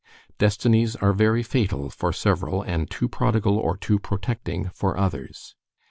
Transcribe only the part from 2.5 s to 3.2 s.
and too